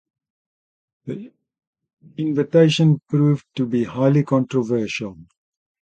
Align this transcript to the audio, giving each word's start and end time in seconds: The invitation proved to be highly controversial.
The 1.05 1.31
invitation 2.17 3.01
proved 3.07 3.45
to 3.53 3.67
be 3.67 3.83
highly 3.83 4.23
controversial. 4.23 5.15